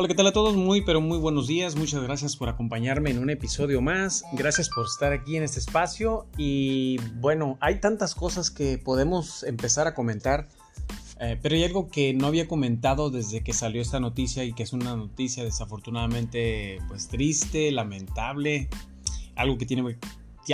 [0.00, 0.54] Hola, ¿qué tal a todos?
[0.54, 1.74] Muy, pero muy buenos días.
[1.74, 4.22] Muchas gracias por acompañarme en un episodio más.
[4.32, 6.28] Gracias por estar aquí en este espacio.
[6.36, 10.46] Y bueno, hay tantas cosas que podemos empezar a comentar.
[11.18, 14.62] Eh, pero hay algo que no había comentado desde que salió esta noticia y que
[14.62, 18.68] es una noticia desafortunadamente pues triste, lamentable,
[19.34, 19.98] algo que tiene,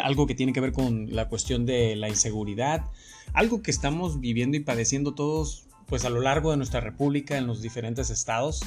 [0.02, 2.86] algo que, tiene que ver con la cuestión de la inseguridad,
[3.34, 7.46] algo que estamos viviendo y padeciendo todos pues a lo largo de nuestra república en
[7.46, 8.62] los diferentes estados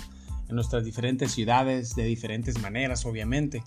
[0.49, 3.63] en nuestras diferentes ciudades de diferentes maneras, obviamente.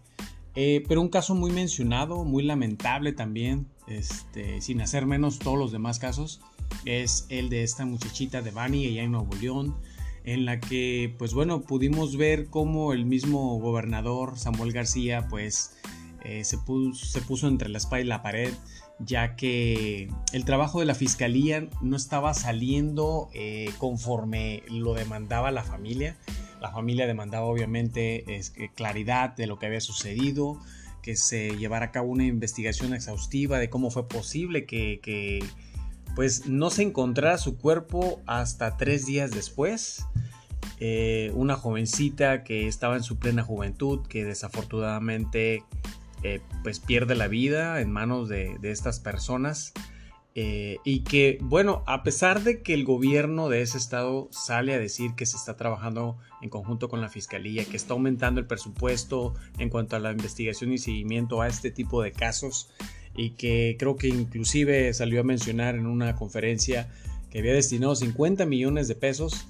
[0.55, 5.73] Eh, pero un caso muy mencionado, muy lamentable también, este, sin hacer menos todos los
[5.73, 6.41] demás casos,
[6.85, 9.77] es el de esta muchachita de Bani, allá en Nuevo León,
[10.25, 15.77] en la que, pues bueno, pudimos ver cómo el mismo gobernador Samuel García, pues,
[16.25, 18.53] eh, se, puso, se puso entre la espalda y la pared,
[18.99, 25.63] ya que el trabajo de la fiscalía no estaba saliendo eh, conforme lo demandaba la
[25.63, 26.17] familia.
[26.61, 28.25] La familia demandaba obviamente
[28.75, 30.59] claridad de lo que había sucedido,
[31.03, 35.45] que se llevara a cabo una investigación exhaustiva de cómo fue posible que,
[36.15, 40.05] pues no se encontrara su cuerpo hasta tres días después.
[40.79, 45.63] Eh, una jovencita que estaba en su plena juventud, que desafortunadamente
[46.23, 49.73] eh, pues pierde la vida en manos de estas personas.
[50.37, 54.79] Eh, y que, bueno, a pesar de que el gobierno de ese estado sale a
[54.79, 59.35] decir que se está trabajando en conjunto con la fiscalía, que está aumentando el presupuesto
[59.59, 62.71] en cuanto a la investigación y seguimiento a este tipo de casos,
[63.17, 66.89] y que creo que inclusive salió a mencionar en una conferencia
[67.31, 69.49] que había destinado 50 millones de pesos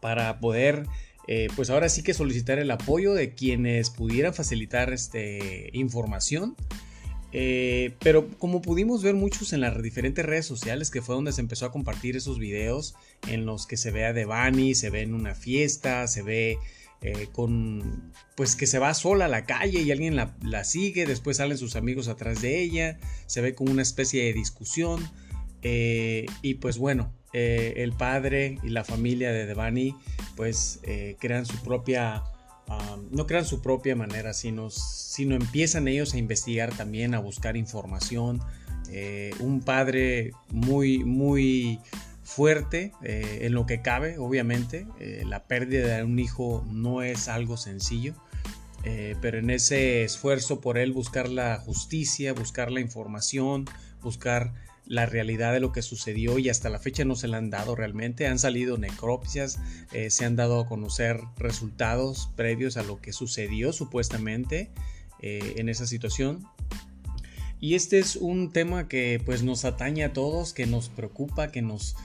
[0.00, 0.86] para poder
[1.28, 6.54] eh, pues ahora sí que solicitar el apoyo de quienes pudieran facilitar este, información
[7.38, 11.42] eh, pero como pudimos ver muchos en las diferentes redes sociales, que fue donde se
[11.42, 12.94] empezó a compartir esos videos
[13.28, 16.56] en los que se ve a Devani, se ve en una fiesta, se ve
[17.02, 21.36] eh, con, pues que se va sola a la calle y alguien la, sigue, después
[21.36, 25.06] salen sus amigos atrás de ella, se ve como una especie de discusión.
[25.60, 29.94] Eh, y pues bueno, el padre y la familia de Devani
[30.36, 30.80] pues
[31.18, 32.22] crean su propia
[33.10, 38.40] no crean su propia manera, sino, sino empiezan ellos a investigar también, a buscar información.
[38.90, 41.80] Eh, un padre muy, muy
[42.22, 44.86] fuerte eh, en lo que cabe, obviamente.
[45.00, 48.14] Eh, la pérdida de un hijo no es algo sencillo.
[49.20, 53.64] pero en ese esfuerzo por él buscar la justicia, buscar la información,
[54.00, 54.52] buscar
[54.86, 57.74] la realidad de lo que sucedió y hasta la fecha no se le han dado
[57.74, 58.26] realmente.
[58.26, 59.58] Han salido necropsias,
[59.92, 64.70] eh, se han dado a conocer resultados previos a lo que sucedió supuestamente
[65.20, 66.46] eh, en esa situación.
[67.58, 71.62] Y este es un tema que pues nos atañe a todos, que nos preocupa, que
[71.62, 71.96] nos,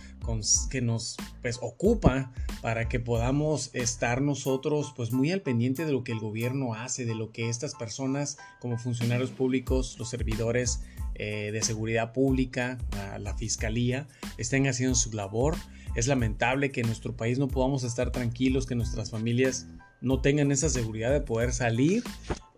[0.70, 2.32] que nos pues, ocupa
[2.62, 7.06] para que podamos estar nosotros pues muy al pendiente de lo que el gobierno hace,
[7.06, 10.80] de lo que estas personas como funcionarios públicos, los servidores
[11.24, 12.80] eh, de seguridad pública,
[13.20, 14.08] la, fiscalía,
[14.40, 15.56] estén haciendo su labor.
[15.94, 19.68] Es lamentable que en nuestro país no podamos estar tranquilos, que nuestras familias
[20.02, 22.04] no tengan esa seguridad de poder salir,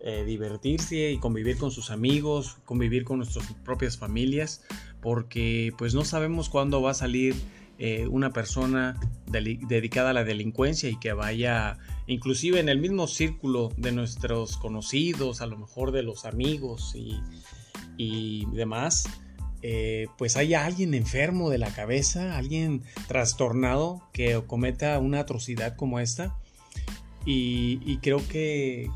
[0.00, 4.62] eh, divertirse y convivir con sus amigos, convivir con nuestras propias familias,
[5.02, 7.34] porque pues no sabemos cuándo va a salir
[7.78, 11.76] eh, una persona dedicada a la delincuencia y que vaya
[12.06, 17.20] inclusive en el mismo círculo de nuestros conocidos, a lo mejor de los amigos y
[17.96, 19.04] y demás,
[19.66, 26.00] eh, pues haya alguien enfermo de la cabeza, alguien trastornado que cometa una atrocidad como
[26.00, 26.36] esta.
[27.24, 28.90] Y, creo que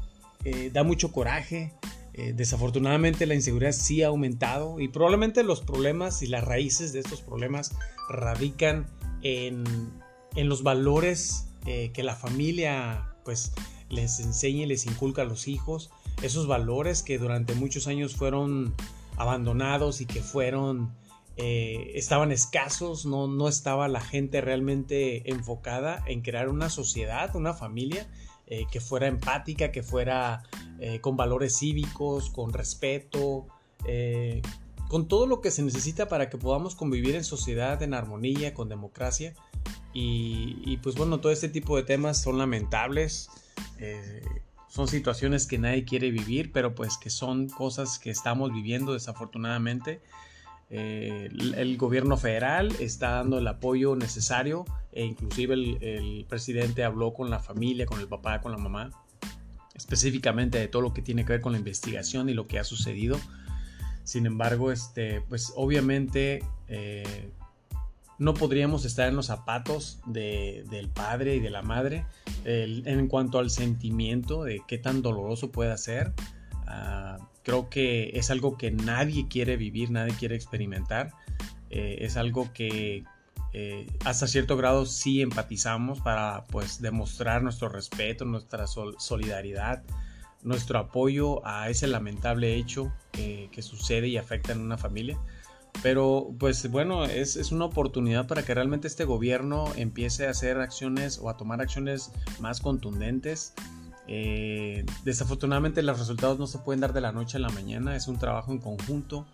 [0.45, 1.73] eh, da mucho coraje.
[2.13, 6.99] Eh, desafortunadamente la inseguridad sí ha aumentado y probablemente los problemas y las raíces de
[6.99, 7.73] estos problemas
[8.11, 8.89] radican
[9.23, 9.65] en,
[10.35, 13.53] en los valores que la familia pues
[13.91, 15.91] les enseña y les inculca a los hijos
[16.23, 18.75] esos valores que durante muchos años fueron
[19.17, 20.93] abandonados y que fueron
[21.41, 27.55] eh, estaban escasos, no, no estaba la gente realmente enfocada en crear una sociedad, una
[27.55, 28.11] familia
[28.49, 30.43] eh, que fuera empática, que fuera
[30.81, 33.47] eh, con valores cívicos, con respeto,
[34.89, 38.69] con todo lo que se necesita para que podamos convivir en sociedad, en armonía, con
[38.69, 39.35] democracia.
[39.95, 43.31] Y, y pues bueno, todo este tipo de temas son lamentables
[44.69, 50.01] son situaciones que nadie quiere vivir, pero pues que son cosas que estamos viviendo desafortunadamente.
[50.71, 57.31] Eh, el, gobierno federal está dando el apoyo necesario e inclusive el, presidente habló con
[57.31, 58.91] la familia, con el papá, con la mamá,
[59.75, 62.65] específicamente de todo lo que tiene que ver con la investigación y lo que ha
[62.65, 63.19] sucedido.
[64.05, 67.31] Sin embargo, este, pues obviamente eh,
[68.19, 72.05] no podríamos estar en los zapatos del padre y de la madre
[72.45, 76.13] en cuanto al sentimiento de qué tan doloroso puede ser.
[76.67, 81.13] Ah, creo que es algo que nadie quiere vivir, nadie quiere experimentar.
[81.71, 83.05] Eh, es algo que
[83.53, 89.85] eh, hasta cierto grado sí empatizamos para pues demostrar nuestro respeto, nuestra solidaridad,
[90.43, 95.19] nuestro apoyo a ese lamentable hecho que sucede y afecta en una familia.
[95.83, 101.19] Pero pues bueno, es, una oportunidad para que realmente este gobierno empiece a hacer acciones
[101.19, 102.11] o a tomar acciones
[102.41, 103.55] más contundentes.
[104.09, 108.09] Eh, desafortunadamente los resultados no se pueden dar de la noche a la mañana, es
[108.09, 109.27] un trabajo en conjunto.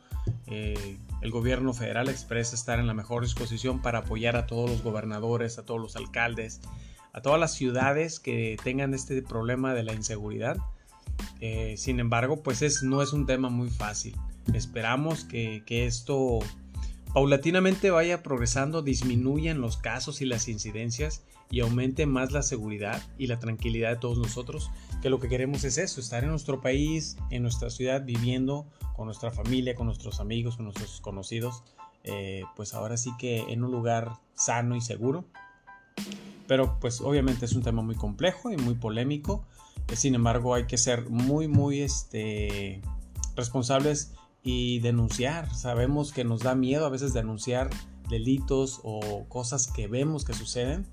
[0.46, 4.82] Eh, el gobierno federal expresa estar en la mejor disposición para apoyar a todos los
[4.82, 6.60] gobernadores, a todos los alcaldes,
[7.12, 10.58] a todas las ciudades que tengan este problema de la inseguridad.
[11.40, 14.16] Eh, sin embargo, pues es, no es un tema muy fácil.
[14.52, 16.40] Esperamos que, esto
[17.12, 23.28] paulatinamente vaya progresando, disminuyan los casos y las incidencias y aumente más la seguridad y
[23.28, 24.70] la tranquilidad de todos nosotros,
[25.02, 29.06] que lo que queremos es eso, estar en nuestro país, en nuestra ciudad, viviendo con
[29.06, 31.62] nuestra familia, con nuestros amigos, con nuestros conocidos,
[32.02, 35.24] eh, pues ahora sí que en un lugar sano y seguro.
[36.46, 39.46] Pero pues obviamente es un tema muy complejo y muy polémico,
[39.92, 42.82] sin embargo hay que ser muy, muy este,
[43.36, 44.12] responsables
[44.44, 45.52] y denunciar.
[45.54, 47.70] Sabemos que nos da miedo a veces denunciar
[48.08, 50.86] delitos o cosas que vemos que suceden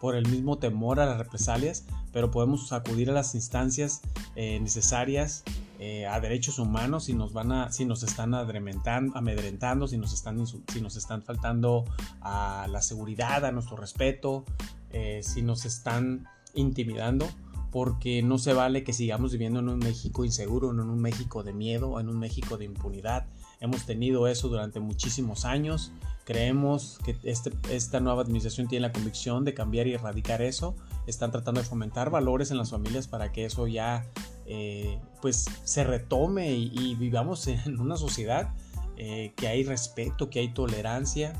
[0.00, 4.02] por el mismo temor a las represalias, pero podemos acudir a las instancias
[4.34, 5.42] eh, necesarias
[5.78, 10.46] eh, a derechos humanos si nos van a, si nos están amedrentando, si nos están,
[10.46, 11.84] si nos están faltando
[12.20, 14.44] a la seguridad, a nuestro respeto,
[14.90, 17.28] eh, si nos están intimidando
[17.70, 21.52] porque no se vale que sigamos viviendo en un México inseguro, en un México de
[21.52, 23.26] miedo, en un México de impunidad.
[23.60, 25.92] Hemos tenido eso durante muchísimos años.
[26.24, 30.74] Creemos que este, esta nueva administración tiene la convicción de cambiar y erradicar eso.
[31.06, 34.06] Están tratando de fomentar valores en las familias para que eso ya
[34.46, 38.54] eh, pues se retome y, vivamos en una sociedad
[38.96, 41.34] eh, que hay respeto, que hay tolerancia,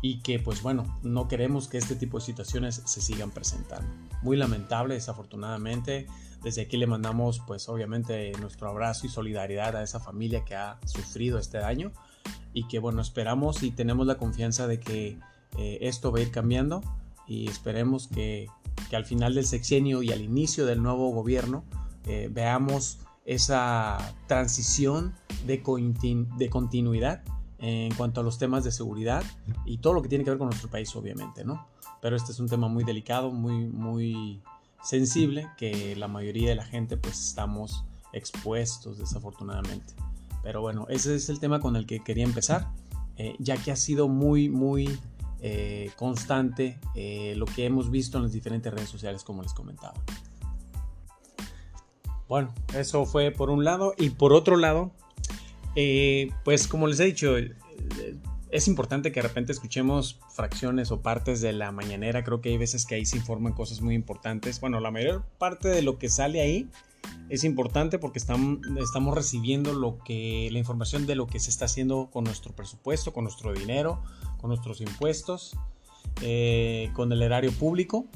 [0.00, 3.88] y que pues bueno, no queremos que este tipo de situaciones se sigan presentando.
[4.22, 6.06] Muy lamentable, desafortunadamente.
[6.42, 10.78] Desde aquí le mandamos pues obviamente nuestro abrazo y solidaridad a esa familia que ha
[10.86, 11.92] sufrido este daño
[12.52, 15.18] y que bueno, esperamos y tenemos la confianza de que
[15.56, 16.82] eh, esto va a ir cambiando
[17.26, 18.48] y esperemos que,
[18.92, 21.64] al final del sexenio y al inicio del nuevo gobierno
[22.06, 25.14] eh, veamos esa transición
[25.46, 27.22] de continuidad
[27.58, 29.22] en cuanto a los temas de seguridad
[29.66, 31.66] y todo lo que tiene que ver con nuestro país, obviamente, ¿no?
[32.00, 34.42] Pero este es un tema muy delicado, muy, muy
[34.82, 39.94] sensible, que la mayoría de la gente pues estamos expuestos desafortunadamente.
[40.42, 42.68] Pero bueno, ese es el tema con el que quería empezar,
[43.16, 44.98] eh, ya que ha sido muy, muy
[45.40, 49.94] eh, constante eh, lo que hemos visto en las diferentes redes sociales, como les comentaba.
[52.28, 53.94] Bueno, eso fue por un lado.
[53.96, 54.92] Y por otro lado,
[55.74, 57.54] eh, pues como les he dicho, eh,
[58.50, 62.24] es importante que de repente escuchemos fracciones o partes de la mañanera.
[62.24, 64.60] Creo que hay veces que ahí se informan cosas muy importantes.
[64.60, 66.68] Bueno, la mayor parte de lo que sale ahí
[67.28, 71.66] es importante porque estamos, estamos recibiendo lo que, la información de lo que se está
[71.66, 74.02] haciendo con nuestro presupuesto, con nuestro dinero,
[74.40, 75.56] con nuestros impuestos,
[76.22, 78.06] eh, con el erario público.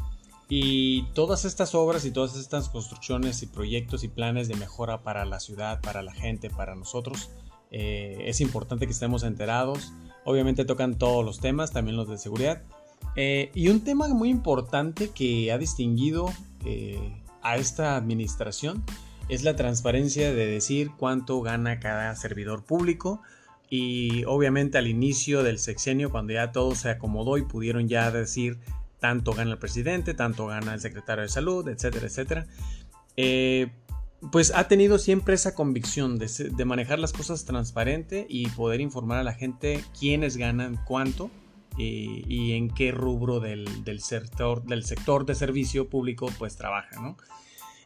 [0.48, 5.24] Y todas estas obras y todas estas construcciones y proyectos y planes de mejora para
[5.24, 7.30] la ciudad, para la gente, para nosotros,
[7.70, 9.92] eh, es importante que estemos enterados.
[10.24, 12.62] Obviamente tocan todos los temas, también los de seguridad.
[13.16, 16.32] Eh, y un tema muy importante que ha distinguido
[16.64, 18.84] eh, a esta administración
[19.28, 23.22] es la transparencia de decir cuánto gana cada servidor público.
[23.68, 28.58] Y obviamente al inicio del sexenio, cuando ya todo se acomodó y pudieron ya decir
[29.00, 32.46] tanto gana el presidente, tanto gana el secretario de salud, etcétera, etcétera
[34.30, 39.24] pues ha tenido siempre esa convicción de, manejar las cosas transparente y poder informar a
[39.24, 41.30] la gente quiénes ganan cuánto
[41.78, 43.66] eh, y, en qué rubro del,
[44.00, 47.16] sector, del sector de servicio público pues trabaja, ¿no?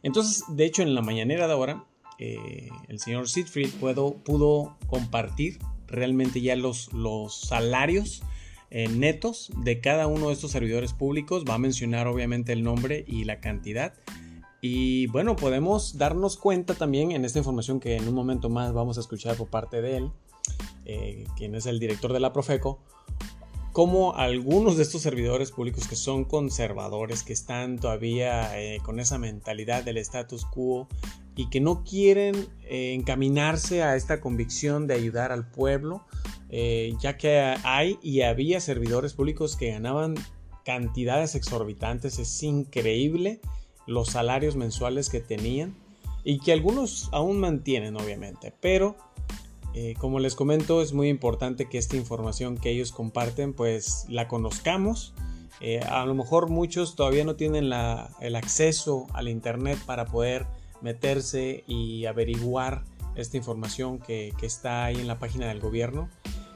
[0.03, 1.85] Entonces, de hecho, en la mañanera de ahora,
[2.19, 8.21] eh, el señor Siegfried pudo compartir realmente ya los, los salarios
[8.69, 11.45] eh, netos de cada uno de estos servidores públicos.
[11.49, 13.93] Va a mencionar obviamente el nombre y la cantidad
[14.61, 18.97] y bueno, podemos darnos cuenta también en esta información que en un momento más vamos
[18.97, 20.11] a escuchar por parte de él,
[20.85, 22.79] eh, quien es el director de la Profeco,
[23.71, 29.19] cómo algunos de estos servidores públicos que son conservadores, que están todavía eh, con esa
[29.19, 30.87] mentalidad del status quo
[31.35, 36.05] y que no quieren eh, encaminarse a esta convicción de ayudar al pueblo,
[36.49, 40.15] ya que hay y había servidores públicos que ganaban
[40.63, 43.41] cantidades exorbitantes, es increíble
[43.87, 45.75] los salarios mensuales que tenían
[46.23, 48.95] y que algunos aún mantienen obviamente, pero
[49.73, 54.27] eh, como les comento es muy importante que esta información que ellos comparten pues la
[54.27, 55.13] conozcamos.
[55.59, 60.45] Eh, a lo mejor muchos todavía no tienen el acceso al internet para poder
[60.81, 62.83] meterse y averiguar
[63.15, 66.09] esta información que, está ahí en la página del gobierno.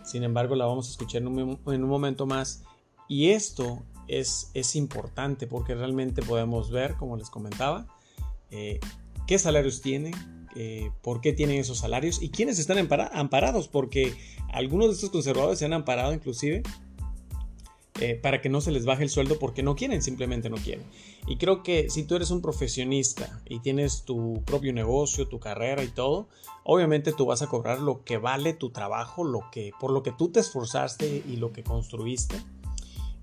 [0.03, 2.63] Sin embargo, la vamos a escuchar en un, momento más.
[3.07, 7.87] Y esto es, es, importante porque realmente podemos ver, como les comentaba,
[8.49, 8.79] eh,
[9.27, 10.13] qué salarios tienen,
[10.55, 12.77] eh, por qué tienen esos salarios y quiénes están
[13.13, 14.13] amparados, porque
[14.49, 16.63] algunos de estos conservadores se han amparado inclusive
[18.01, 20.83] eh, para que no se les baje el sueldo porque no quieren, simplemente no quieren.
[21.27, 25.83] Y creo que si tú eres un profesionista y tienes tu propio negocio, tu carrera
[25.83, 26.27] y todo,
[26.63, 30.11] obviamente tú vas a cobrar lo que vale tu trabajo, lo que, por lo que
[30.11, 32.37] tú te esforzaste y lo que construiste.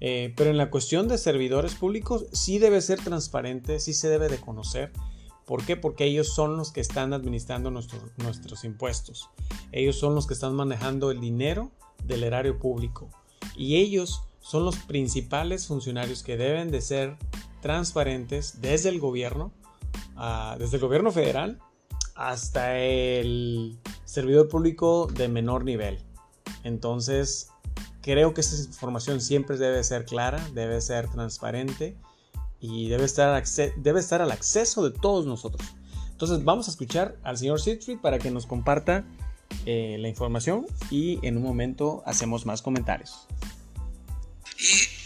[0.00, 4.28] Eh, pero en la cuestión de servidores públicos sí debe ser transparente, sí se debe
[4.28, 4.92] de conocer.
[5.44, 5.76] ¿Por qué?
[5.76, 9.30] Porque ellos son los que están administrando nuestros impuestos.
[9.72, 11.72] Ellos son los que están manejando el dinero
[12.04, 13.08] del erario público.
[13.56, 17.16] Y ellos son los principales funcionarios que deben de ser
[17.60, 19.52] transparentes desde el gobierno,
[20.16, 21.58] ah, desde el gobierno federal
[22.14, 25.98] hasta el servidor público de menor nivel.
[26.64, 27.50] Entonces,
[28.08, 31.94] creo que esta información siempre debe ser clara, debe ser transparente
[32.58, 33.44] y debe estar,
[33.76, 35.62] debe estar al acceso de todos nosotros.
[36.10, 39.04] Entonces, vamos a escuchar al señor Siegfried para que nos comparta
[39.66, 43.26] eh, la información y en un momento hacemos más comentarios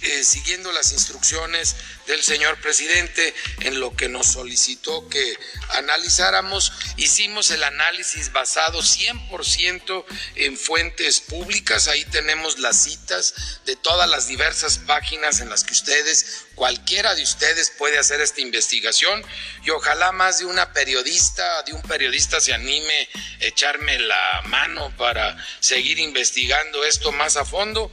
[0.03, 5.39] eh, siguiendo las instrucciones del señor presidente en lo que nos solicitó que
[5.71, 10.05] analizáramos, hicimos el análisis basado 100%
[10.35, 15.73] en fuentes públicas, ahí tenemos las citas de todas las diversas páginas en las que
[15.73, 19.25] ustedes, cualquiera de ustedes puede hacer esta investigación.
[19.65, 23.09] Y ojalá más de una periodista, de un periodista se anime
[23.41, 27.93] a echarme la mano para seguir investigando esto más a fondo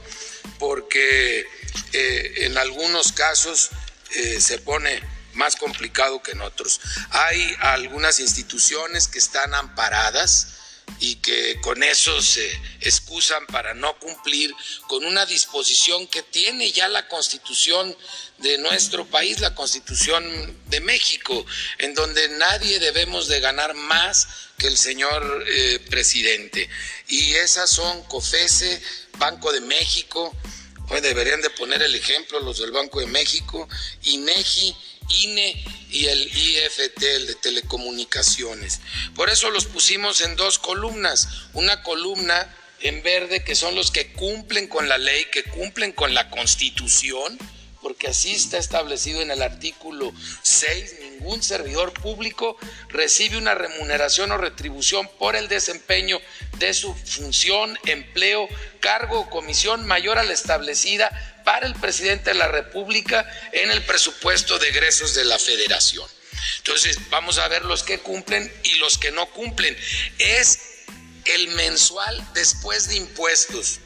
[0.58, 1.46] porque
[1.92, 3.70] eh, en algunos casos
[4.14, 5.02] eh, se pone
[5.34, 6.80] más complicado que en otros.
[7.10, 10.59] Hay algunas instituciones que están amparadas
[10.98, 14.54] y que con eso se excusan para no cumplir
[14.88, 17.96] con una disposición que tiene ya la constitución
[18.38, 20.24] de nuestro país, la constitución
[20.66, 21.44] de México,
[21.78, 24.28] en donde nadie debemos de ganar más
[24.58, 26.68] que el señor eh, presidente.
[27.08, 28.82] Y esas son COFESE,
[29.18, 30.34] Banco de México,
[30.92, 33.68] Hoy deberían de poner el ejemplo los del Banco de México,
[34.02, 34.74] INEGI,
[35.10, 38.80] INE y el IFT, el de telecomunicaciones.
[39.14, 41.28] Por eso los pusimos en dos columnas.
[41.52, 46.14] Una columna en verde que son los que cumplen con la ley, que cumplen con
[46.14, 47.38] la constitución,
[47.82, 50.12] porque así está establecido en el artículo
[50.42, 52.56] 6, ningún servidor público
[52.88, 56.20] recibe una remuneración o retribución por el desempeño
[56.58, 58.48] de su función, empleo,
[58.80, 61.10] cargo o comisión mayor a la establecida
[61.58, 66.08] el presidente de la República en el presupuesto de egresos de la Federación.
[66.58, 69.76] Entonces, vamos a ver los que cumplen y los que no cumplen.
[70.18, 70.58] Es
[71.24, 73.80] el mensual después de impuestos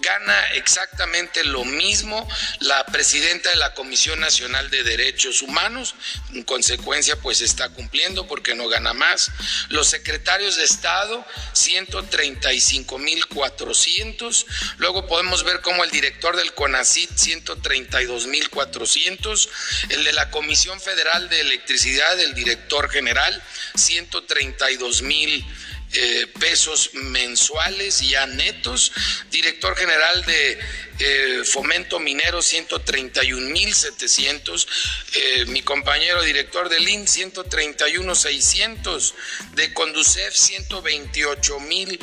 [0.00, 2.28] gana exactamente lo mismo
[2.60, 5.94] la presidenta de la Comisión Nacional de Derechos Humanos,
[6.32, 9.30] en consecuencia pues está cumpliendo porque no gana más.
[9.68, 14.46] Los secretarios de Estado, 135.400.
[14.78, 19.48] Luego podemos ver como el director del CONACIT, 132.400.
[19.90, 23.42] El de la Comisión Federal de Electricidad, el director general,
[23.74, 25.44] 132.000
[25.92, 28.92] eh, pesos mensuales ya netos.
[29.30, 30.58] Director general de
[31.00, 34.66] eh, Fomento Minero, 131.700.
[35.14, 39.14] Eh, mi compañero director del IN, 131.600.
[39.54, 41.98] De Conducef, 128.000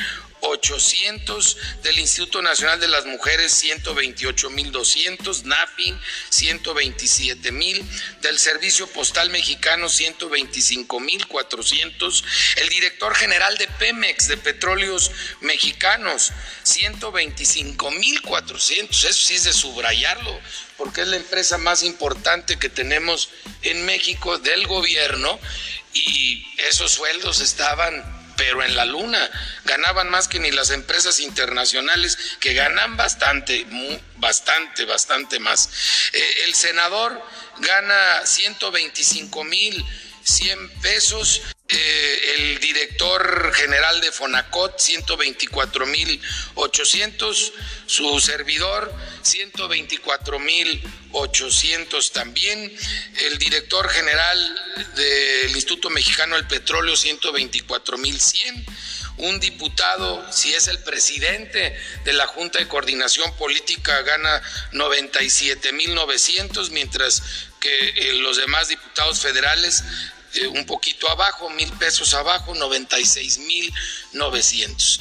[0.47, 5.99] 800, del Instituto Nacional de las Mujeres 128.200, NAFIN
[6.31, 7.83] 127.000,
[8.21, 12.23] del Servicio Postal Mexicano 125.400,
[12.57, 15.11] el director general de Pemex de Petróleos
[15.41, 16.31] Mexicanos
[16.65, 20.39] 125.400, eso sí es de subrayarlo,
[20.77, 23.29] porque es la empresa más importante que tenemos
[23.63, 25.39] en México del gobierno
[25.93, 29.19] y esos sueldos estaban pero en la luna
[29.65, 33.65] ganaban más que ni las empresas internacionales que ganan bastante,
[34.15, 35.69] bastante, bastante más.
[36.13, 37.21] Eh, el senador
[37.59, 39.85] gana 125 mil
[40.27, 41.41] 100 pesos.
[41.69, 46.21] Eh, el director general de Fonacot, 124 mil
[46.55, 47.53] 800.
[47.85, 52.75] Su servidor, 124 mil 800 también.
[53.25, 58.65] El director general del Instituto Mexicano del Petróleo, 124 mil 100
[59.17, 64.43] un diputado, si es el presidente de la Junta de Coordinación Política, gana
[64.73, 67.23] 97.900, mientras
[67.59, 69.83] que eh, los demás diputados federales
[70.33, 73.73] eh, un poquito abajo, mil pesos abajo, 96 mil
[74.13, 74.99] 900.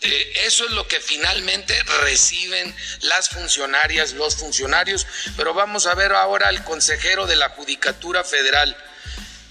[0.00, 5.06] Eh, eso es lo que finalmente reciben las funcionarias, los funcionarios,
[5.36, 8.76] pero vamos a ver ahora al consejero de la Judicatura Federal.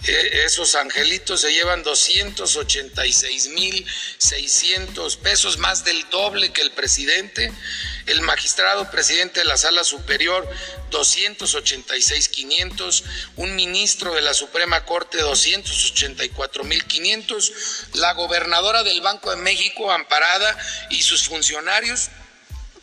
[0.06, 3.86] Eh, esos angelitos se llevan 286 mil
[4.20, 7.52] 600 pesos, más del doble que el presidente.
[8.06, 10.50] El magistrado presidente de la Sala Superior
[10.92, 13.04] 286.500,
[13.36, 20.58] un ministro de la Suprema Corte 284.500, la gobernadora del Banco de México amparada
[20.90, 22.10] y sus funcionarios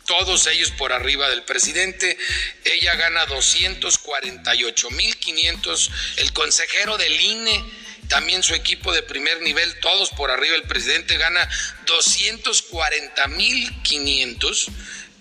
[0.05, 2.17] todos ellos por arriba del presidente.
[2.63, 5.89] Ella gana 248.500.
[6.17, 7.63] El consejero del INE,
[8.07, 11.49] también su equipo de primer nivel, todos por arriba del presidente, gana
[11.85, 14.71] 240.500.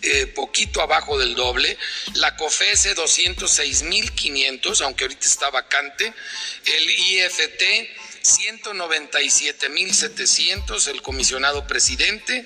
[0.06, 1.78] Eh, poquito abajo del doble,
[2.16, 6.12] la COFESE 206.500, aunque ahorita está vacante,
[6.66, 7.62] el IFT
[8.22, 12.44] 197.700, el comisionado presidente,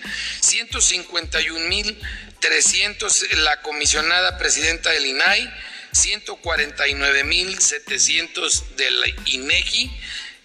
[2.40, 5.52] 151.300, la comisionada presidenta del INAI,
[5.92, 9.90] 149.700 del INEGI,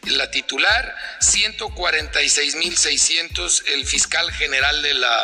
[0.08, 5.24] la titular, 146.600 el fiscal general de la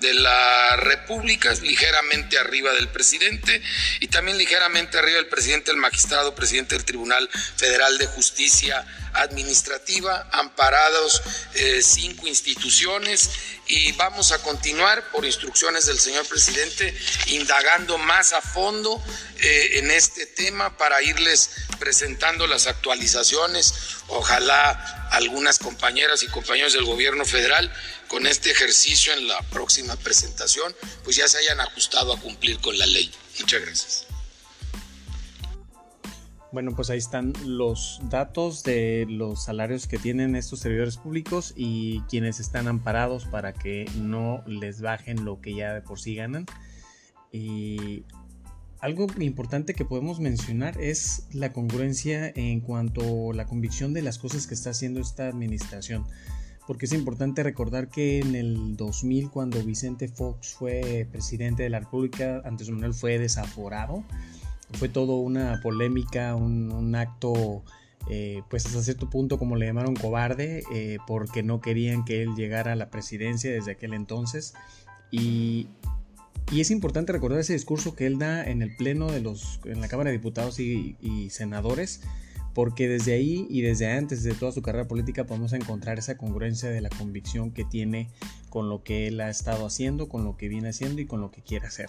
[0.00, 3.60] de la República, ligeramente arriba del presidente
[4.00, 10.28] y también ligeramente arriba del presidente, el magistrado, presidente del Tribunal Federal de Justicia Administrativa,
[10.32, 11.22] amparados
[11.54, 13.30] eh, cinco instituciones
[13.66, 16.96] y vamos a continuar por instrucciones del señor presidente
[17.28, 19.02] indagando más a fondo
[19.40, 23.74] eh, en este tema para irles presentando las actualizaciones.
[24.08, 27.72] Ojalá algunas compañeras y compañeros del gobierno federal
[28.08, 32.76] con este ejercicio en la próxima presentación, pues ya se hayan ajustado a cumplir con
[32.76, 33.10] la ley.
[33.38, 34.09] Muchas gracias.
[36.52, 42.00] Bueno, pues ahí están los datos de los salarios que tienen estos servidores públicos y
[42.08, 46.46] quienes están amparados para que no les bajen lo que ya de por sí ganan.
[47.30, 48.04] Y
[48.80, 54.18] algo importante que podemos mencionar es la congruencia en cuanto a la convicción de las
[54.18, 56.04] cosas que está haciendo esta administración
[56.70, 61.80] porque es importante recordar que en el 2000 cuando Vicente Fox fue presidente de la
[61.80, 64.04] República, Andrés Manuel fue desaforado,
[64.74, 67.62] fue todo una polémica, un, acto
[68.08, 72.34] eh, pues hasta cierto punto como le llamaron cobarde, eh, porque no querían que él
[72.34, 74.54] llegara a la presidencia desde aquel entonces
[75.10, 75.68] y,
[76.52, 79.86] es importante recordar ese discurso que él da en el pleno de los, en la
[79.86, 82.00] Cámara de Diputados y, y senadores,
[82.54, 86.68] porque desde ahí y desde antes de toda su carrera política podemos encontrar esa congruencia
[86.68, 88.10] de la convicción que tiene
[88.48, 91.30] con lo que él ha estado haciendo, con lo que viene haciendo y con lo
[91.30, 91.88] que quiere hacer.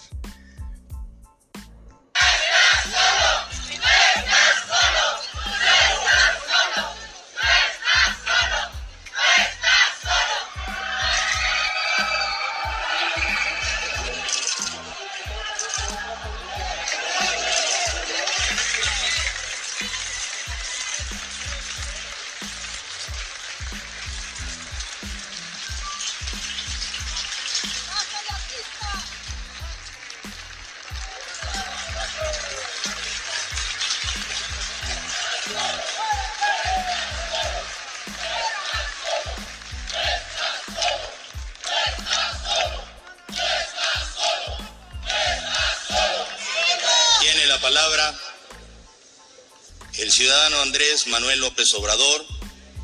[50.12, 52.26] Ciudadano Andrés Manuel López Obrador,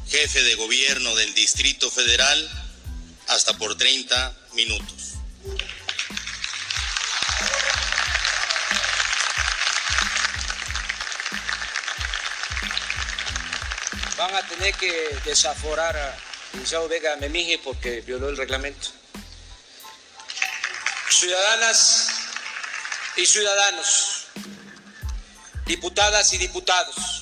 [0.10, 2.50] jefe de gobierno del Distrito Federal,
[3.28, 5.16] hasta por 30 minutos.
[14.18, 16.18] Van a tener que desaforar a
[16.54, 18.88] licenciado Vega Memije porque violó el reglamento.
[21.10, 22.08] Ciudadanas
[23.18, 24.28] y ciudadanos,
[25.66, 27.17] diputadas y diputados,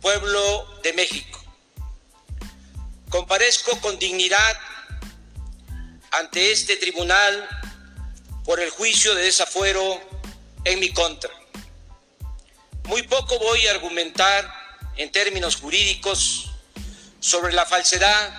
[0.00, 1.42] pueblo de México,
[3.10, 4.58] comparezco con dignidad
[6.12, 7.48] ante este tribunal
[8.44, 10.00] por el juicio de desafuero
[10.64, 11.30] en mi contra.
[12.84, 14.52] Muy poco voy a argumentar
[14.96, 16.50] en términos jurídicos
[17.20, 18.32] sobre la falsedad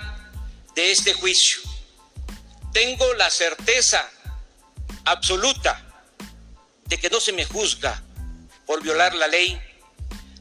[0.76, 1.62] de este juicio.
[2.74, 4.10] Tengo la certeza
[5.06, 5.82] absoluta
[6.86, 8.02] de que no se me juzga
[8.66, 9.60] por violar la ley,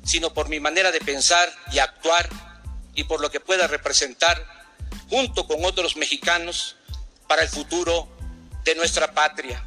[0.05, 2.29] sino por mi manera de pensar y actuar
[2.95, 4.45] y por lo que pueda representar
[5.09, 6.77] junto con otros mexicanos
[7.27, 8.09] para el futuro
[8.65, 9.65] de nuestra patria.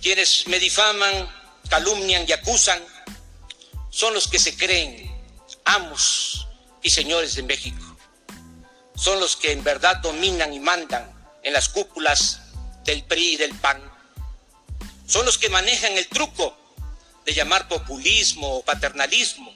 [0.00, 1.28] Quienes me difaman,
[1.68, 2.80] calumnian y acusan
[3.90, 5.12] son los que se creen
[5.64, 6.48] amos
[6.82, 7.96] y señores de México.
[8.94, 11.10] Son los que en verdad dominan y mandan
[11.42, 12.40] en las cúpulas
[12.84, 13.80] del PRI y del PAN.
[15.06, 16.56] Son los que manejan el truco
[17.24, 19.52] de llamar populismo o paternalismo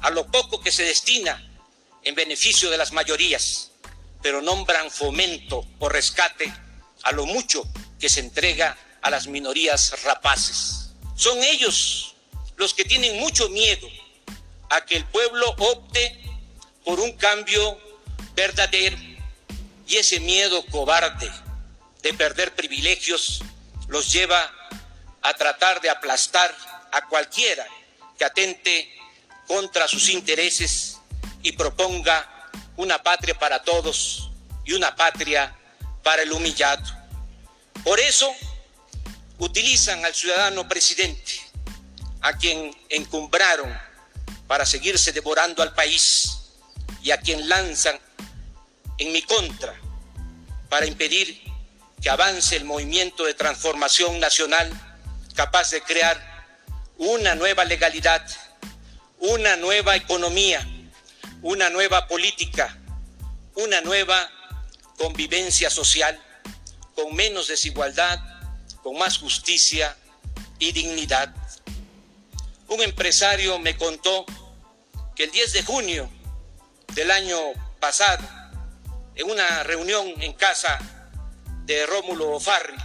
[0.00, 1.42] a lo poco que se destina
[2.02, 3.70] en beneficio de las mayorías,
[4.22, 6.52] pero nombran fomento o rescate
[7.02, 7.64] a lo mucho
[8.00, 10.90] que se entrega a las minorías rapaces.
[11.16, 12.14] Son ellos
[12.56, 13.88] los que tienen mucho miedo
[14.70, 16.20] a que el pueblo opte
[16.84, 17.78] por un cambio
[18.34, 18.96] verdadero
[19.86, 21.30] y ese miedo cobarde
[22.02, 23.42] de perder privilegios
[23.88, 24.50] los lleva
[25.20, 26.52] a tratar de aplastar
[26.92, 27.66] a cualquiera
[28.16, 28.94] que atente
[29.46, 30.98] contra sus intereses
[31.42, 34.30] y proponga una patria para todos
[34.64, 35.56] y una patria
[36.02, 36.84] para el humillado.
[37.82, 38.32] Por eso
[39.38, 41.40] utilizan al ciudadano presidente,
[42.20, 43.76] a quien encumbraron
[44.46, 46.38] para seguirse devorando al país
[47.02, 47.98] y a quien lanzan
[48.98, 49.74] en mi contra
[50.68, 51.42] para impedir
[52.00, 54.70] que avance el movimiento de transformación nacional
[55.34, 56.31] capaz de crear
[57.02, 58.24] una nueva legalidad,
[59.18, 60.64] una nueva economía,
[61.42, 62.78] una nueva política,
[63.56, 64.30] una nueva
[64.96, 66.16] convivencia social
[66.94, 68.20] con menos desigualdad,
[68.84, 69.96] con más justicia
[70.60, 71.34] y dignidad.
[72.68, 74.24] Un empresario me contó
[75.16, 76.08] que el 10 de junio
[76.94, 77.36] del año
[77.80, 78.24] pasado,
[79.16, 80.78] en una reunión en casa
[81.64, 82.76] de Rómulo Farri,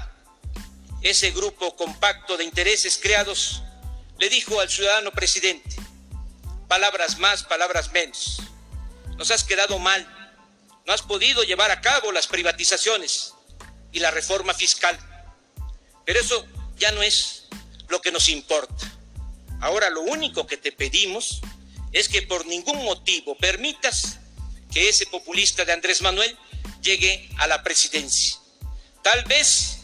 [1.03, 3.62] ese grupo compacto de intereses creados
[4.19, 5.75] le dijo al ciudadano presidente,
[6.67, 8.41] palabras más, palabras menos,
[9.17, 10.06] nos has quedado mal,
[10.86, 13.34] no has podido llevar a cabo las privatizaciones
[13.91, 14.97] y la reforma fiscal,
[16.06, 16.45] pero eso
[16.77, 17.45] ya no es
[17.89, 18.91] lo que nos importa.
[19.60, 21.41] Ahora lo único que te pedimos
[21.91, 24.19] es que por ningún motivo permitas
[24.71, 26.38] que ese populista de Andrés Manuel
[26.82, 28.38] llegue a la presidencia.
[29.03, 29.80] Tal vez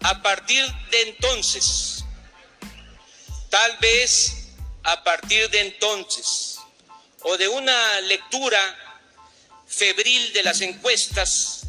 [0.00, 2.01] a partir de entonces,
[3.52, 4.46] tal vez
[4.82, 6.56] a partir de entonces,
[7.20, 8.58] o de una lectura
[9.66, 11.66] febril de las encuestas,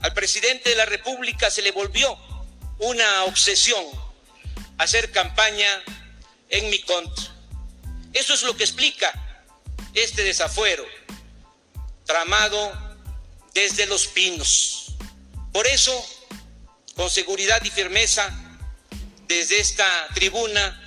[0.00, 2.18] al presidente de la República se le volvió
[2.78, 3.84] una obsesión
[4.78, 5.82] hacer campaña
[6.48, 7.30] en mi contra.
[8.14, 9.12] Eso es lo que explica
[9.92, 10.86] este desafuero
[12.06, 12.72] tramado
[13.52, 14.94] desde los pinos.
[15.52, 15.92] Por eso,
[16.96, 18.30] con seguridad y firmeza,
[19.28, 20.78] desde esta tribuna,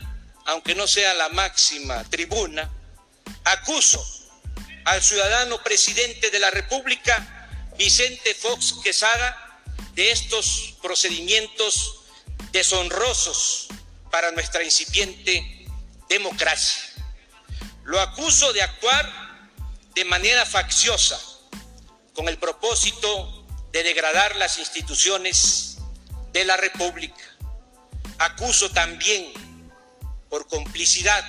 [0.46, 2.72] aunque no sea la máxima tribuna,
[3.44, 4.04] acuso
[4.86, 9.62] al ciudadano presidente de la República, Vicente Fox Quesada,
[9.94, 12.02] de estos procedimientos
[12.52, 13.68] deshonrosos
[14.12, 15.68] para nuestra incipiente
[16.08, 16.84] democracia.
[17.84, 19.52] Lo acuso de actuar
[19.94, 21.20] de manera facciosa
[22.14, 25.78] con el propósito de degradar las instituciones
[26.32, 27.24] de la República.
[28.20, 29.32] Acuso también
[30.36, 31.24] por complicidad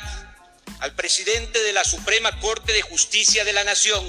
[0.81, 4.05] al presidente de la Suprema Corte de Justicia de la Nación,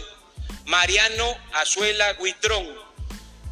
[0.66, 2.68] Mariano Azuela Guitrón,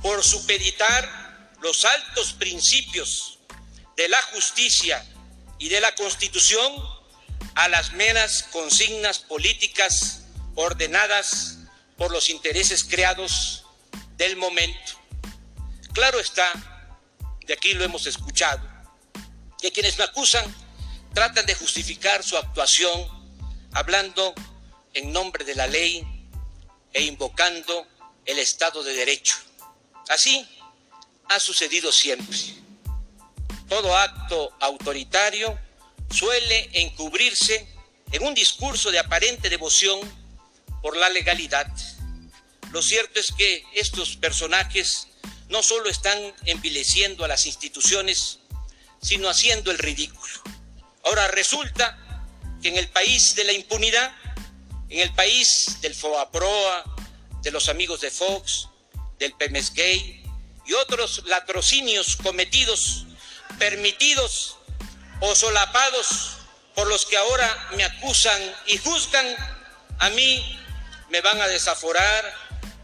[0.02, 3.38] por supeditar los altos principios
[3.96, 5.06] de la justicia
[5.60, 6.74] y de la Constitución
[7.54, 10.24] a las meras consignas políticas
[10.56, 11.60] ordenadas
[11.96, 13.66] por los intereses creados
[14.18, 14.94] del momento.
[15.94, 16.52] Claro está,
[17.46, 18.68] de aquí lo hemos escuchado,
[19.62, 20.65] que quienes me acusan
[21.16, 23.08] tratan de justificar su actuación
[23.72, 24.36] hablando
[24.94, 26.06] en nombre de la ley
[26.92, 27.88] e invocando
[28.26, 29.38] el Estado de Derecho.
[30.10, 30.46] Así
[31.30, 32.38] ha sucedido siempre.
[33.70, 35.58] Todo acto autoritario
[36.12, 37.66] suele encubrirse
[38.12, 40.00] en un discurso de aparente devoción
[40.82, 41.72] por la legalidad.
[42.72, 45.08] Lo cierto es que estos personajes
[45.48, 48.40] no solo están envileciendo a las instituciones,
[49.02, 50.55] sino haciendo el ridículo.
[51.06, 51.98] Ahora resulta
[52.62, 54.12] que en el país de la impunidad,
[54.90, 56.84] en el país del FOAPROA,
[57.44, 58.70] de los amigos de Fox,
[59.20, 60.24] del PMSGay
[60.66, 63.06] y otros latrocinios cometidos,
[63.60, 64.58] permitidos
[65.20, 66.38] o solapados
[66.74, 69.28] por los que ahora me acusan y juzgan,
[70.00, 70.60] a mí
[71.12, 72.34] me van a desaforar,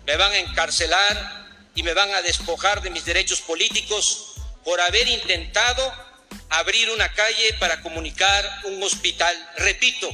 [0.06, 5.08] me van a encarcelar y me van a despojar de mis derechos políticos por haber
[5.08, 6.11] intentado
[6.50, 9.36] abrir una calle para comunicar un hospital.
[9.58, 10.10] Repito,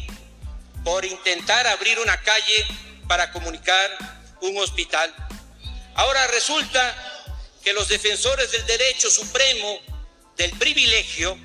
[0.84, 2.66] por intentar abrir una calle
[3.08, 3.98] para comunicar
[4.42, 5.14] un hospital.
[5.96, 6.96] Ahora resulta
[7.64, 9.80] que los defensores del derecho supremo
[10.38, 11.38] del privilegio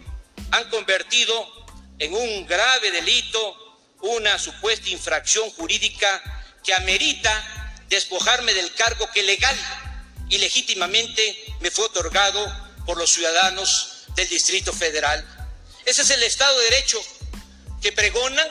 [0.51, 1.67] han convertido
[1.99, 6.23] en un grave delito una supuesta infracción jurídica
[6.63, 9.57] que amerita despojarme del cargo que legal
[10.29, 12.45] y legítimamente me fue otorgado
[12.87, 15.25] por los ciudadanos del Distrito Federal.
[15.85, 17.01] Ese es el Estado de Derecho
[17.81, 18.49] que pregonan.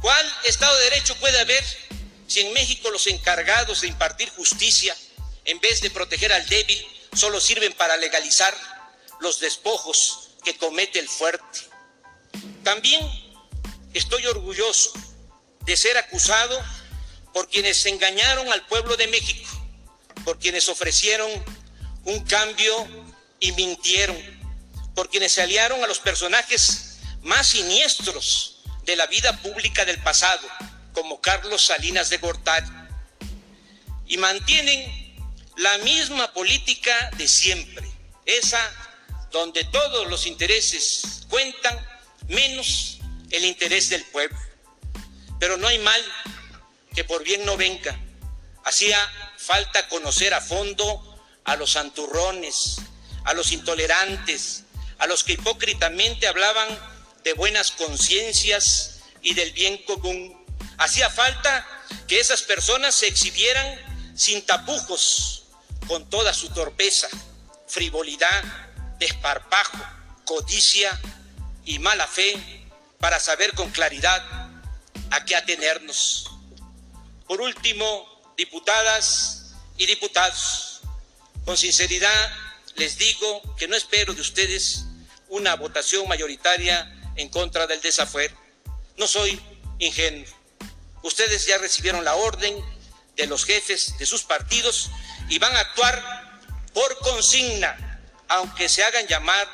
[0.00, 1.64] ¿Cuál Estado de Derecho puede haber
[2.26, 4.96] si en México los encargados de impartir justicia,
[5.44, 8.54] en vez de proteger al débil, solo sirven para legalizar
[9.20, 11.60] los despojos que comete el fuerte?
[12.62, 13.00] También
[13.94, 14.92] estoy orgulloso
[15.64, 16.62] de ser acusado
[17.32, 19.48] por quienes engañaron al pueblo de México,
[20.24, 21.30] por quienes ofrecieron
[22.04, 22.74] un cambio
[23.40, 24.16] y mintieron,
[24.98, 30.44] por quienes se aliaron a los personajes más siniestros de la vida pública del pasado,
[30.92, 32.66] como Carlos Salinas de Gortari,
[34.08, 35.16] y mantienen
[35.56, 37.88] la misma política de siempre,
[38.26, 38.60] esa
[39.30, 41.78] donde todos los intereses cuentan,
[42.26, 42.98] menos
[43.30, 44.36] el interés del pueblo.
[45.38, 46.02] Pero no hay mal
[46.92, 47.96] que por bien no venga.
[48.64, 48.98] Hacía
[49.36, 52.78] falta conocer a fondo a los santurrones,
[53.24, 54.64] a los intolerantes,
[54.98, 56.68] a los que hipócritamente hablaban
[57.24, 60.36] de buenas conciencias y del bien común.
[60.78, 61.66] Hacía falta
[62.06, 65.44] que esas personas se exhibieran sin tapujos,
[65.86, 67.08] con toda su torpeza,
[67.66, 68.44] frivolidad,
[68.98, 69.78] desparpajo,
[70.24, 70.98] codicia
[71.64, 72.36] y mala fe,
[72.98, 74.50] para saber con claridad
[75.10, 76.30] a qué atenernos.
[77.26, 80.80] Por último, diputadas y diputados,
[81.44, 82.30] con sinceridad
[82.76, 84.84] les digo que no espero de ustedes
[85.28, 88.36] una votación mayoritaria en contra del desafuero.
[88.96, 89.40] No soy
[89.78, 90.26] ingenuo.
[91.02, 92.54] Ustedes ya recibieron la orden
[93.16, 94.90] de los jefes de sus partidos
[95.28, 96.40] y van a actuar
[96.72, 99.48] por consigna, aunque se hagan llamar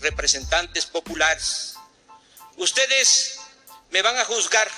[0.00, 1.74] representantes populares.
[2.56, 3.38] Ustedes
[3.90, 4.68] me van a juzgar,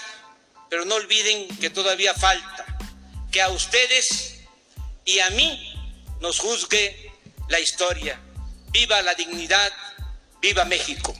[0.69, 2.67] pero no olviden que todavía falta
[3.31, 4.41] que a ustedes
[5.05, 5.75] y a mí
[6.21, 7.13] nos juzgue
[7.49, 8.21] la historia.
[8.71, 9.73] Viva la dignidad,
[10.43, 11.15] viva México.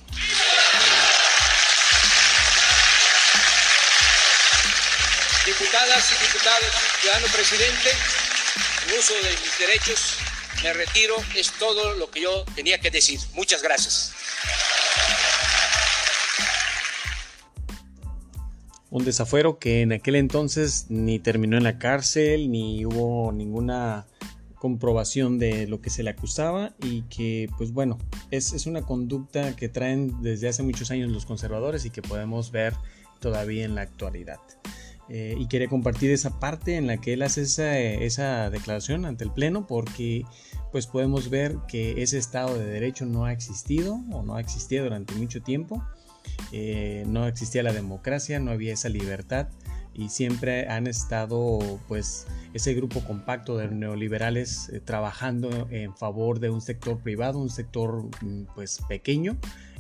[5.47, 7.91] Diputadas y diputados, ciudadano presidente,
[8.89, 10.17] en uso de mis derechos,
[10.65, 11.15] me retiro.
[11.37, 13.21] Es todo lo que yo tenía que decir.
[13.35, 14.13] Muchas gracias.
[18.91, 24.05] Un desafuero que en aquel entonces ni terminó en la cárcel, ni hubo ninguna
[24.63, 27.99] comprobación de lo que se le acusaba y que pues bueno
[28.31, 32.53] es, es, una conducta que traen desde hace muchos años los conservadores y que podemos
[32.53, 32.73] ver
[33.19, 34.39] todavía en la actualidad.
[35.09, 39.25] Eh, y quería compartir esa parte en la que él hace esa, esa declaración ante
[39.25, 40.25] el pleno porque
[40.71, 44.85] pues podemos ver que ese estado de derecho no ha existido o no ha existido
[44.85, 45.83] durante mucho tiempo.
[46.53, 49.49] Eh, no existía la democracia no había esa libertad
[49.95, 56.51] y siempre han estado pues ese grupo compacto de neoliberales eh, trabajando en favor de
[56.51, 59.37] un sector privado, un sector mm, pues pequeño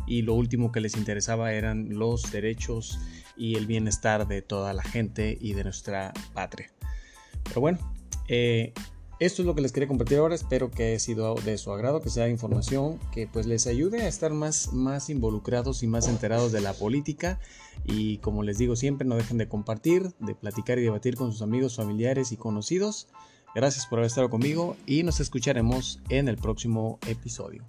[0.07, 2.98] y lo último que les interesaba eran los derechos
[3.37, 6.70] y el bienestar de toda la gente y de nuestra patria.
[7.44, 7.79] Pero bueno,
[8.29, 8.72] eh,
[9.24, 12.00] esto es lo que les quería compartir ahora, espero que haya sido de su agrado,
[12.02, 16.50] que sea información que pues les ayude a estar más, más involucrados y más enterados
[16.50, 17.38] de la política
[17.85, 21.42] y como les digo siempre no dejen de compartir, de platicar y debatir con sus
[21.42, 23.06] amigos, familiares y conocidos.
[23.54, 27.64] Gracias por haber estado conmigo y nos escucharemos en el próximo episodio.